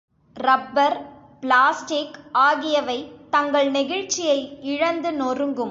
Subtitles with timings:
[0.35, 0.97] Rubber,
[1.41, 2.19] plastic
[2.31, 3.11] ஆகியவை
[3.29, 4.57] தங்கள் நெகிழ்ச்சியை
[4.61, 5.69] இழந்து நொறுங்கும்.